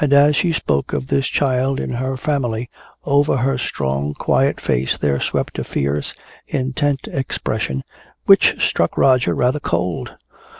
[0.03, 2.71] As she spoke of this child in her family,
[3.05, 6.15] over her strong quiet face there swept a fierce,
[6.47, 7.83] intent expression
[8.25, 10.15] which struck Roger rather cold.